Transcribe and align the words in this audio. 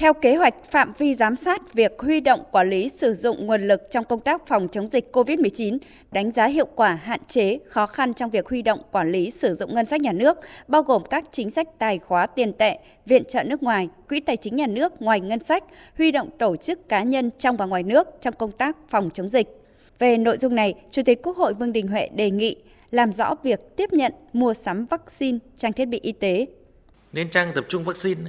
Theo 0.00 0.14
kế 0.14 0.34
hoạch, 0.34 0.54
phạm 0.70 0.92
vi 0.98 1.14
giám 1.14 1.36
sát 1.36 1.74
việc 1.74 1.92
huy 1.98 2.20
động 2.20 2.44
quản 2.50 2.70
lý 2.70 2.88
sử 2.88 3.14
dụng 3.14 3.46
nguồn 3.46 3.62
lực 3.62 3.80
trong 3.90 4.04
công 4.04 4.20
tác 4.20 4.46
phòng 4.46 4.68
chống 4.72 4.88
dịch 4.88 5.16
COVID-19, 5.16 5.78
đánh 6.12 6.32
giá 6.32 6.46
hiệu 6.46 6.66
quả 6.74 6.94
hạn 6.94 7.20
chế, 7.28 7.58
khó 7.66 7.86
khăn 7.86 8.14
trong 8.14 8.30
việc 8.30 8.48
huy 8.48 8.62
động 8.62 8.80
quản 8.92 9.12
lý 9.12 9.30
sử 9.30 9.54
dụng 9.54 9.74
ngân 9.74 9.86
sách 9.86 10.00
nhà 10.00 10.12
nước, 10.12 10.38
bao 10.68 10.82
gồm 10.82 11.02
các 11.10 11.24
chính 11.32 11.50
sách 11.50 11.66
tài 11.78 11.98
khóa 11.98 12.26
tiền 12.26 12.52
tệ, 12.52 12.78
viện 13.06 13.24
trợ 13.28 13.42
nước 13.42 13.62
ngoài, 13.62 13.88
quỹ 14.08 14.20
tài 14.20 14.36
chính 14.36 14.56
nhà 14.56 14.66
nước 14.66 15.02
ngoài 15.02 15.20
ngân 15.20 15.44
sách, 15.44 15.64
huy 15.98 16.10
động 16.10 16.30
tổ 16.38 16.56
chức 16.56 16.88
cá 16.88 17.02
nhân 17.02 17.30
trong 17.38 17.56
và 17.56 17.66
ngoài 17.66 17.82
nước 17.82 18.08
trong 18.20 18.34
công 18.38 18.52
tác 18.52 18.76
phòng 18.88 19.10
chống 19.14 19.28
dịch. 19.28 19.48
Về 19.98 20.16
nội 20.16 20.38
dung 20.38 20.54
này, 20.54 20.74
Chủ 20.90 21.02
tịch 21.02 21.22
Quốc 21.22 21.36
hội 21.36 21.54
Vương 21.54 21.72
Đình 21.72 21.88
Huệ 21.88 22.08
đề 22.08 22.30
nghị 22.30 22.56
làm 22.90 23.12
rõ 23.12 23.34
việc 23.42 23.76
tiếp 23.76 23.92
nhận, 23.92 24.12
mua 24.32 24.54
sắm 24.54 24.86
vaccine, 24.86 25.38
trang 25.56 25.72
thiết 25.72 25.84
bị 25.84 26.00
y 26.02 26.12
tế. 26.12 26.46
Nên 27.12 27.30
trang 27.30 27.52
tập 27.54 27.64
trung 27.68 27.84
vaccine 27.84 28.20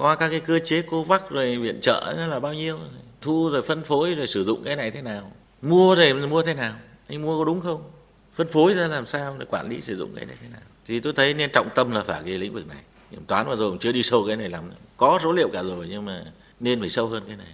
qua 0.00 0.14
các 0.14 0.28
cái 0.28 0.40
cơ 0.40 0.58
chế 0.58 0.82
covax 0.82 1.20
rồi 1.30 1.56
viện 1.56 1.80
trợ 1.80 2.14
là 2.28 2.40
bao 2.40 2.54
nhiêu? 2.54 2.78
Thu 3.20 3.50
rồi 3.52 3.62
phân 3.62 3.82
phối 3.82 4.14
rồi 4.14 4.26
sử 4.26 4.44
dụng 4.44 4.64
cái 4.64 4.76
này 4.76 4.90
thế 4.90 5.02
nào? 5.02 5.32
Mua 5.62 5.94
rồi 5.94 6.14
mua 6.14 6.42
thế 6.42 6.54
nào? 6.54 6.74
Anh 7.08 7.22
mua 7.22 7.38
có 7.38 7.44
đúng 7.44 7.60
không? 7.60 7.82
Phân 8.34 8.48
phối 8.48 8.74
ra 8.74 8.86
làm 8.86 9.06
sao 9.06 9.36
để 9.38 9.46
quản 9.50 9.68
lý 9.68 9.80
sử 9.80 9.96
dụng 9.96 10.14
cái 10.14 10.26
này 10.26 10.36
thế 10.42 10.48
nào? 10.52 10.60
Thì 10.86 11.00
tôi 11.00 11.12
thấy 11.12 11.34
nên 11.34 11.50
trọng 11.52 11.68
tâm 11.74 11.90
là 11.90 12.02
phải 12.02 12.22
cái 12.24 12.38
lĩnh 12.38 12.54
vực 12.54 12.68
này. 12.68 12.78
Kiểm 13.10 13.24
toán 13.26 13.48
mà 13.48 13.56
rồi 13.56 13.76
chưa 13.80 13.92
đi 13.92 14.02
sâu 14.02 14.24
cái 14.26 14.36
này 14.36 14.50
lắm. 14.50 14.70
Có 14.96 15.18
số 15.22 15.32
liệu 15.32 15.48
cả 15.48 15.62
rồi 15.62 15.86
nhưng 15.90 16.04
mà 16.04 16.24
nên 16.60 16.80
phải 16.80 16.90
sâu 16.90 17.06
hơn 17.06 17.22
cái 17.26 17.36
này. 17.36 17.46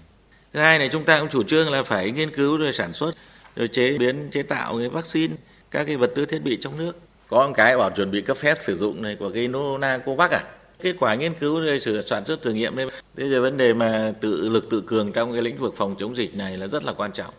Thứ 0.52 0.60
hai 0.60 0.78
này, 0.78 0.88
chúng 0.92 1.04
ta 1.04 1.20
cũng 1.20 1.28
chủ 1.28 1.42
trương 1.42 1.70
là 1.70 1.82
phải 1.82 2.10
nghiên 2.10 2.30
cứu 2.30 2.56
rồi 2.56 2.72
sản 2.72 2.92
xuất, 2.92 3.14
rồi 3.56 3.68
chế 3.68 3.98
biến, 3.98 4.28
chế 4.32 4.42
tạo 4.42 4.78
cái 4.78 4.88
vaccine, 4.88 5.34
các 5.70 5.84
cái 5.84 5.96
vật 5.96 6.12
tư 6.14 6.26
thiết 6.26 6.38
bị 6.38 6.58
trong 6.60 6.78
nước. 6.78 6.98
Có 7.28 7.46
một 7.46 7.52
cái 7.56 7.78
bảo 7.78 7.90
chuẩn 7.90 8.10
bị 8.10 8.20
cấp 8.20 8.36
phép 8.36 8.56
sử 8.60 8.74
dụng 8.74 9.02
này 9.02 9.16
của 9.16 9.30
cái 9.30 9.48
Nona 9.48 9.98
Covax 9.98 10.30
à? 10.30 10.44
Kết 10.80 10.94
quả 11.00 11.14
nghiên 11.14 11.32
cứu, 11.40 11.60
rồi 11.60 11.80
sự 11.80 12.02
sản 12.06 12.24
xuất 12.24 12.42
thử 12.42 12.52
nghiệm. 12.52 12.76
Đấy 12.76 12.90
thế 13.16 13.28
giờ 13.28 13.42
vấn 13.42 13.56
đề 13.56 13.74
mà 13.74 14.12
tự 14.20 14.48
lực 14.48 14.70
tự 14.70 14.82
cường 14.86 15.12
trong 15.12 15.32
cái 15.32 15.42
lĩnh 15.42 15.58
vực 15.58 15.74
phòng 15.76 15.94
chống 15.98 16.16
dịch 16.16 16.36
này 16.36 16.58
là 16.58 16.66
rất 16.66 16.84
là 16.84 16.92
quan 16.92 17.12
trọng. 17.12 17.34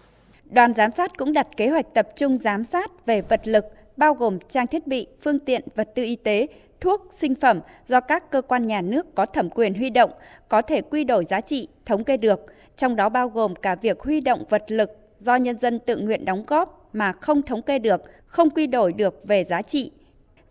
Đoàn 0.49 0.73
giám 0.73 0.91
sát 0.91 1.17
cũng 1.17 1.33
đặt 1.33 1.47
kế 1.57 1.69
hoạch 1.69 1.93
tập 1.93 2.07
trung 2.17 2.37
giám 2.37 2.63
sát 2.63 3.05
về 3.05 3.21
vật 3.21 3.41
lực, 3.43 3.65
bao 3.97 4.13
gồm 4.13 4.39
trang 4.49 4.67
thiết 4.67 4.87
bị, 4.87 5.07
phương 5.21 5.39
tiện, 5.39 5.61
vật 5.75 5.89
tư 5.95 6.03
y 6.03 6.15
tế, 6.15 6.47
thuốc, 6.79 7.07
sinh 7.11 7.35
phẩm 7.35 7.59
do 7.87 7.99
các 7.99 8.31
cơ 8.31 8.41
quan 8.41 8.65
nhà 8.65 8.81
nước 8.81 9.15
có 9.15 9.25
thẩm 9.25 9.49
quyền 9.49 9.73
huy 9.73 9.89
động, 9.89 10.11
có 10.49 10.61
thể 10.61 10.81
quy 10.81 11.03
đổi 11.03 11.25
giá 11.25 11.41
trị, 11.41 11.67
thống 11.85 12.03
kê 12.03 12.17
được. 12.17 12.39
Trong 12.77 12.95
đó 12.95 13.09
bao 13.09 13.29
gồm 13.29 13.55
cả 13.55 13.75
việc 13.75 13.99
huy 13.99 14.21
động 14.21 14.43
vật 14.49 14.63
lực 14.67 14.89
do 15.19 15.35
nhân 15.35 15.57
dân 15.57 15.79
tự 15.79 15.97
nguyện 15.97 16.25
đóng 16.25 16.43
góp 16.47 16.89
mà 16.93 17.11
không 17.11 17.41
thống 17.41 17.61
kê 17.61 17.79
được, 17.79 18.01
không 18.25 18.49
quy 18.49 18.67
đổi 18.67 18.93
được 18.93 19.21
về 19.23 19.43
giá 19.43 19.61
trị 19.61 19.91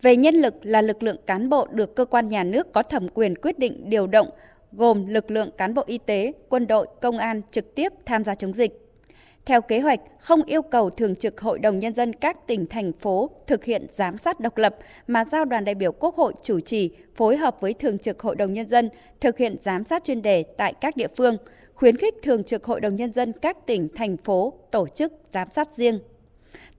về 0.07 0.17
nhân 0.17 0.35
lực 0.35 0.55
là 0.63 0.83
lực 0.83 1.03
lượng 1.03 1.17
cán 1.27 1.49
bộ 1.49 1.67
được 1.71 1.97
cơ 1.97 2.05
quan 2.05 2.29
nhà 2.29 2.45
nước 2.45 2.73
có 2.73 2.83
thẩm 2.83 3.09
quyền 3.09 3.35
quyết 3.37 3.59
định 3.59 3.91
điều 3.91 4.07
động, 4.07 4.31
gồm 4.73 5.07
lực 5.07 5.31
lượng 5.31 5.51
cán 5.59 5.75
bộ 5.75 5.83
y 5.87 5.99
tế, 5.99 6.33
quân 6.49 6.67
đội, 6.67 6.87
công 7.01 7.19
an 7.19 7.41
trực 7.51 7.75
tiếp 7.75 7.93
tham 8.05 8.25
gia 8.25 8.35
chống 8.35 8.53
dịch. 8.53 8.73
Theo 9.45 9.61
kế 9.61 9.81
hoạch, 9.81 10.01
không 10.19 10.43
yêu 10.43 10.63
cầu 10.63 10.91
Thường 10.91 11.17
trực 11.17 11.41
Hội 11.41 11.59
đồng 11.59 11.79
Nhân 11.79 11.95
dân 11.95 12.13
các 12.13 12.47
tỉnh, 12.47 12.67
thành 12.67 12.93
phố 12.93 13.31
thực 13.47 13.65
hiện 13.65 13.87
giám 13.91 14.19
sát 14.19 14.41
độc 14.41 14.59
lập, 14.59 14.77
mà 15.07 15.25
giao 15.25 15.45
đoàn 15.45 15.65
đại 15.65 15.75
biểu 15.75 15.93
Quốc 15.93 16.17
hội 16.17 16.33
chủ 16.43 16.61
trì 16.61 16.91
phối 17.15 17.37
hợp 17.37 17.57
với 17.61 17.75
Thường 17.75 17.99
trực 17.99 18.23
Hội 18.23 18.37
đồng 18.37 18.53
Nhân 18.53 18.69
dân 18.69 18.91
thực 19.21 19.39
hiện 19.39 19.57
giám 19.61 19.85
sát 19.85 20.05
chuyên 20.05 20.23
đề 20.23 20.43
tại 20.43 20.75
các 20.81 20.97
địa 20.97 21.09
phương, 21.17 21.37
khuyến 21.75 21.97
khích 21.97 22.15
Thường 22.23 22.45
trực 22.45 22.65
Hội 22.65 22.81
đồng 22.81 22.97
Nhân 22.97 23.13
dân 23.13 23.33
các 23.33 23.67
tỉnh, 23.67 23.89
thành 23.97 24.17
phố 24.17 24.53
tổ 24.71 24.89
chức 24.89 25.13
giám 25.31 25.49
sát 25.51 25.75
riêng. 25.75 25.99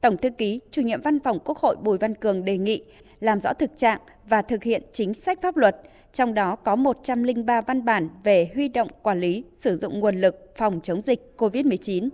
Tổng 0.02 0.18
thư 0.18 0.30
ký, 0.30 0.60
chủ 0.72 0.82
nhiệm 0.82 1.02
văn 1.02 1.20
phòng 1.20 1.40
Quốc 1.46 1.58
hội 1.58 1.76
Bùi 1.76 1.98
Văn 1.98 2.16
Cường 2.16 2.46
đề 2.46 2.58
nghị 2.58 2.84
làm 3.20 3.42
rõ 3.42 3.54
thực 3.54 3.78
trạng 3.78 4.00
và 4.30 4.42
thực 4.42 4.64
hiện 4.64 4.84
chính 4.94 5.14
sách 5.14 5.40
pháp 5.42 5.58
luật, 5.58 5.76
trong 6.14 6.34
đó 6.34 6.56
có 6.56 6.76
103 6.76 7.62
văn 7.62 7.86
bản 7.86 8.10
về 8.24 8.52
huy 8.56 8.68
động 8.68 8.88
quản 9.02 9.20
lý 9.20 9.44
sử 9.58 9.78
dụng 9.78 10.00
nguồn 10.00 10.22
lực 10.22 10.54
phòng 10.56 10.80
chống 10.84 11.02
dịch 11.02 11.34
COVID-19. 11.38 12.10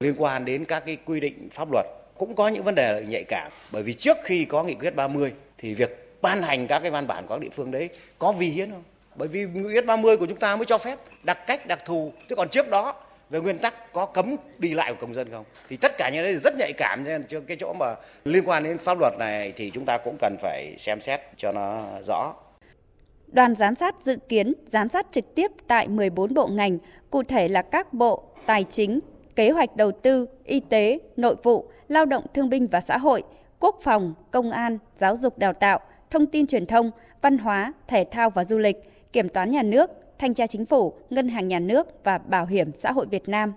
Liên 0.00 0.14
quan 0.18 0.44
đến 0.44 0.64
các 0.64 0.86
cái 0.86 0.96
quy 1.04 1.20
định 1.20 1.48
pháp 1.52 1.72
luật 1.72 1.86
cũng 2.18 2.34
có 2.34 2.48
những 2.48 2.64
vấn 2.64 2.74
đề 2.74 3.04
nhạy 3.08 3.24
cảm 3.28 3.52
bởi 3.72 3.82
vì 3.82 3.94
trước 3.94 4.16
khi 4.24 4.44
có 4.44 4.64
nghị 4.64 4.74
quyết 4.74 4.96
30 4.96 5.32
thì 5.58 5.74
việc 5.74 6.18
ban 6.22 6.42
hành 6.42 6.66
các 6.66 6.80
cái 6.80 6.90
văn 6.90 7.06
bản 7.06 7.26
của 7.26 7.34
các 7.34 7.40
địa 7.40 7.48
phương 7.52 7.70
đấy 7.70 7.88
có 8.18 8.32
vi 8.32 8.48
hiến 8.48 8.70
không? 8.70 8.82
Bởi 9.16 9.28
vì 9.28 9.46
nghị 9.46 9.62
quyết 9.62 9.86
30 9.86 10.16
của 10.16 10.26
chúng 10.26 10.38
ta 10.38 10.56
mới 10.56 10.64
cho 10.66 10.78
phép 10.78 10.98
đặc 11.24 11.38
cách 11.46 11.66
đặc 11.66 11.78
thù, 11.86 12.12
chứ 12.28 12.34
còn 12.34 12.48
trước 12.48 12.70
đó 12.70 12.94
về 13.30 13.40
nguyên 13.40 13.58
tắc 13.58 13.92
có 13.92 14.06
cấm 14.06 14.36
đi 14.58 14.74
lại 14.74 14.94
của 14.94 15.00
công 15.00 15.14
dân 15.14 15.28
không? 15.30 15.44
Thì 15.68 15.76
tất 15.76 15.92
cả 15.98 16.10
những 16.12 16.22
đấy 16.22 16.36
rất 16.36 16.54
nhạy 16.58 16.72
cảm 16.76 17.04
nên 17.04 17.24
cho 17.28 17.40
cái 17.46 17.56
chỗ 17.60 17.72
mà 17.72 17.94
liên 18.24 18.42
quan 18.46 18.64
đến 18.64 18.78
pháp 18.78 18.98
luật 18.98 19.12
này 19.18 19.52
thì 19.56 19.70
chúng 19.74 19.84
ta 19.84 19.98
cũng 19.98 20.16
cần 20.20 20.36
phải 20.40 20.74
xem 20.78 21.00
xét 21.00 21.20
cho 21.36 21.52
nó 21.52 21.84
rõ. 22.06 22.34
Đoàn 23.26 23.54
giám 23.54 23.74
sát 23.74 23.94
dự 24.04 24.16
kiến 24.28 24.52
giám 24.66 24.88
sát 24.88 25.06
trực 25.10 25.34
tiếp 25.34 25.50
tại 25.66 25.88
14 25.88 26.34
bộ 26.34 26.46
ngành, 26.46 26.78
cụ 27.10 27.22
thể 27.22 27.48
là 27.48 27.62
các 27.62 27.92
bộ 27.92 28.22
Tài 28.46 28.64
chính, 28.64 29.00
Kế 29.36 29.50
hoạch 29.50 29.76
đầu 29.76 29.92
tư, 29.92 30.28
Y 30.44 30.60
tế, 30.60 30.98
Nội 31.16 31.36
vụ, 31.42 31.70
Lao 31.88 32.04
động 32.04 32.26
thương 32.34 32.48
binh 32.48 32.66
và 32.66 32.80
xã 32.80 32.98
hội, 32.98 33.22
Quốc 33.60 33.78
phòng, 33.82 34.14
Công 34.30 34.50
an, 34.50 34.78
Giáo 34.98 35.16
dục 35.16 35.38
đào 35.38 35.52
tạo, 35.52 35.80
Thông 36.10 36.26
tin 36.26 36.46
truyền 36.46 36.66
thông, 36.66 36.90
Văn 37.22 37.38
hóa, 37.38 37.72
Thể 37.88 38.04
thao 38.10 38.30
và 38.30 38.44
Du 38.44 38.58
lịch, 38.58 38.76
Kiểm 39.12 39.28
toán 39.28 39.50
nhà 39.50 39.62
nước, 39.62 39.90
Thanh 40.18 40.34
tra 40.34 40.46
Chính 40.46 40.66
phủ, 40.66 40.94
Ngân 41.10 41.28
hàng 41.28 41.48
Nhà 41.48 41.58
nước 41.58 42.04
và 42.04 42.18
Bảo 42.18 42.46
hiểm 42.46 42.70
xã 42.78 42.92
hội 42.92 43.06
Việt 43.06 43.28
Nam. 43.28 43.52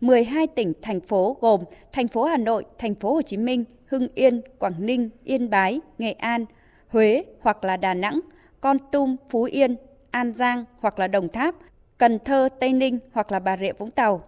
12 0.00 0.46
tỉnh 0.46 0.72
thành 0.82 1.00
phố 1.00 1.36
gồm 1.40 1.64
thành 1.92 2.08
phố 2.08 2.24
Hà 2.24 2.36
Nội, 2.36 2.64
thành 2.78 2.94
phố 2.94 3.14
Hồ 3.14 3.22
Chí 3.22 3.36
Minh, 3.36 3.64
Hưng 3.86 4.08
Yên, 4.14 4.40
Quảng 4.58 4.86
Ninh, 4.86 5.10
Yên 5.24 5.50
Bái, 5.50 5.80
Nghệ 5.98 6.12
An, 6.12 6.44
Huế 6.88 7.24
hoặc 7.40 7.64
là 7.64 7.76
Đà 7.76 7.94
Nẵng, 7.94 8.20
Con 8.60 8.76
Tum, 8.92 9.16
Phú 9.30 9.42
Yên, 9.42 9.76
An 10.10 10.34
Giang 10.34 10.64
hoặc 10.80 10.98
là 10.98 11.08
Đồng 11.08 11.28
Tháp, 11.28 11.54
Cần 11.98 12.18
Thơ, 12.24 12.48
Tây 12.60 12.72
Ninh 12.72 12.98
hoặc 13.12 13.32
là 13.32 13.38
Bà 13.38 13.56
Rịa 13.56 13.72
Vũng 13.72 13.90
Tàu. 13.90 14.24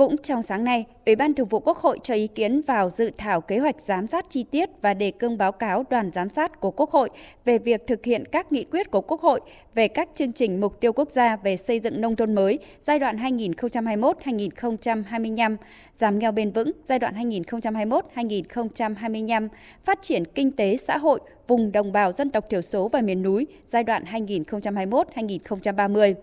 Cũng 0.00 0.16
trong 0.16 0.42
sáng 0.42 0.64
nay, 0.64 0.84
Ủy 1.06 1.16
ban 1.16 1.34
Thường 1.34 1.48
vụ 1.48 1.60
Quốc 1.60 1.78
hội 1.78 1.98
cho 2.02 2.14
ý 2.14 2.26
kiến 2.26 2.62
vào 2.66 2.90
dự 2.90 3.10
thảo 3.18 3.40
kế 3.40 3.58
hoạch 3.58 3.76
giám 3.86 4.06
sát 4.06 4.26
chi 4.30 4.44
tiết 4.50 4.70
và 4.82 4.94
đề 4.94 5.10
cương 5.10 5.38
báo 5.38 5.52
cáo 5.52 5.84
đoàn 5.90 6.10
giám 6.14 6.28
sát 6.28 6.60
của 6.60 6.70
Quốc 6.70 6.90
hội 6.90 7.10
về 7.44 7.58
việc 7.58 7.86
thực 7.86 8.04
hiện 8.04 8.24
các 8.26 8.52
nghị 8.52 8.64
quyết 8.64 8.90
của 8.90 9.00
Quốc 9.00 9.20
hội 9.20 9.40
về 9.74 9.88
các 9.88 10.08
chương 10.14 10.32
trình 10.32 10.60
mục 10.60 10.80
tiêu 10.80 10.92
quốc 10.92 11.10
gia 11.10 11.36
về 11.36 11.56
xây 11.56 11.80
dựng 11.80 12.00
nông 12.00 12.16
thôn 12.16 12.34
mới 12.34 12.58
giai 12.82 12.98
đoạn 12.98 13.16
2021-2025, 13.16 15.56
giảm 15.98 16.18
nghèo 16.18 16.32
bền 16.32 16.50
vững 16.50 16.72
giai 16.84 16.98
đoạn 16.98 17.14
2021-2025, 17.14 19.48
phát 19.84 20.02
triển 20.02 20.24
kinh 20.24 20.52
tế 20.52 20.76
xã 20.76 20.98
hội 20.98 21.20
vùng 21.48 21.72
đồng 21.72 21.92
bào 21.92 22.12
dân 22.12 22.30
tộc 22.30 22.44
thiểu 22.50 22.62
số 22.62 22.88
và 22.88 23.00
miền 23.00 23.22
núi 23.22 23.46
giai 23.66 23.84
đoạn 23.84 24.04
2021-2030. 24.04 26.14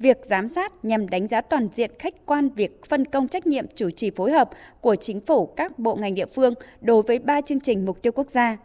Việc 0.00 0.18
giám 0.24 0.48
sát 0.48 0.84
nhằm 0.84 1.08
đánh 1.08 1.28
giá 1.28 1.40
toàn 1.40 1.68
diện 1.74 1.90
khách 1.98 2.26
quan 2.26 2.48
việc 2.48 2.80
phân 2.88 3.04
công 3.04 3.28
trách 3.28 3.46
nhiệm, 3.46 3.66
chủ 3.76 3.90
trì 3.90 4.10
phối 4.10 4.32
hợp 4.32 4.50
của 4.80 4.94
chính 4.94 5.20
phủ 5.20 5.46
các 5.46 5.78
bộ 5.78 5.94
ngành 5.94 6.14
địa 6.14 6.26
phương 6.26 6.54
đối 6.80 7.02
với 7.02 7.18
ba 7.18 7.40
chương 7.40 7.60
trình 7.60 7.86
mục 7.86 8.02
tiêu 8.02 8.12
quốc 8.12 8.30
gia. 8.30 8.56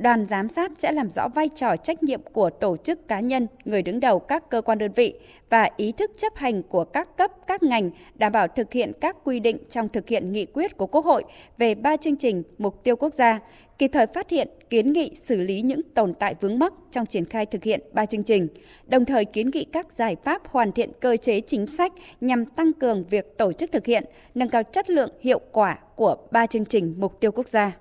Đoàn 0.00 0.26
giám 0.30 0.48
sát 0.48 0.72
sẽ 0.78 0.92
làm 0.92 1.10
rõ 1.10 1.28
vai 1.28 1.48
trò 1.48 1.76
trách 1.76 2.02
nhiệm 2.02 2.20
của 2.32 2.50
tổ 2.50 2.76
chức 2.76 3.08
cá 3.08 3.20
nhân, 3.20 3.46
người 3.64 3.82
đứng 3.82 4.00
đầu 4.00 4.18
các 4.18 4.50
cơ 4.50 4.62
quan 4.62 4.78
đơn 4.78 4.92
vị 4.96 5.14
và 5.50 5.68
ý 5.76 5.92
thức 5.92 6.10
chấp 6.16 6.36
hành 6.36 6.62
của 6.62 6.84
các 6.84 7.16
cấp, 7.16 7.30
các 7.46 7.62
ngành 7.62 7.90
đảm 8.14 8.32
bảo 8.32 8.48
thực 8.48 8.72
hiện 8.72 8.92
các 9.00 9.16
quy 9.24 9.40
định 9.40 9.58
trong 9.70 9.88
thực 9.88 10.08
hiện 10.08 10.32
nghị 10.32 10.46
quyết 10.46 10.76
của 10.76 10.86
Quốc 10.86 11.04
hội 11.04 11.24
về 11.58 11.74
ba 11.74 11.96
chương 11.96 12.16
trình 12.16 12.42
mục 12.58 12.84
tiêu 12.84 12.96
quốc 12.96 13.14
gia, 13.14 13.40
kịp 13.78 13.90
thời 13.92 14.06
phát 14.06 14.30
hiện, 14.30 14.48
kiến 14.70 14.92
nghị 14.92 15.14
xử 15.24 15.40
lý 15.40 15.62
những 15.62 15.80
tồn 15.94 16.14
tại 16.14 16.34
vướng 16.40 16.58
mắc 16.58 16.72
trong 16.90 17.06
triển 17.06 17.24
khai 17.24 17.46
thực 17.46 17.64
hiện 17.64 17.80
ba 17.92 18.06
chương 18.06 18.22
trình, 18.22 18.48
đồng 18.86 19.04
thời 19.04 19.24
kiến 19.24 19.50
nghị 19.50 19.64
các 19.64 19.92
giải 19.92 20.16
pháp 20.24 20.42
hoàn 20.48 20.72
thiện 20.72 20.90
cơ 21.00 21.16
chế 21.16 21.40
chính 21.40 21.66
sách 21.66 21.92
nhằm 22.20 22.46
tăng 22.46 22.72
cường 22.72 23.04
việc 23.04 23.38
tổ 23.38 23.52
chức 23.52 23.72
thực 23.72 23.86
hiện, 23.86 24.04
nâng 24.34 24.48
cao 24.48 24.62
chất 24.62 24.90
lượng 24.90 25.10
hiệu 25.20 25.40
quả 25.52 25.78
của 25.96 26.16
ba 26.30 26.46
chương 26.46 26.64
trình 26.64 26.94
mục 26.98 27.20
tiêu 27.20 27.32
quốc 27.32 27.48
gia. 27.48 27.72